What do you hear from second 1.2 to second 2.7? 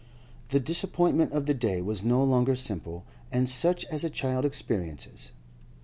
of the day was no longer